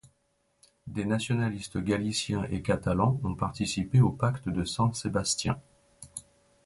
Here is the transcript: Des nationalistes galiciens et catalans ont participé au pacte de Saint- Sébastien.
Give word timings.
Des 0.87 1.05
nationalistes 1.05 1.77
galiciens 1.77 2.45
et 2.49 2.63
catalans 2.63 3.21
ont 3.23 3.35
participé 3.35 4.01
au 4.01 4.09
pacte 4.09 4.49
de 4.49 4.63
Saint- 4.63 4.91
Sébastien. 4.93 5.61